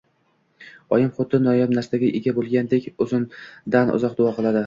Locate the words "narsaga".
1.75-2.09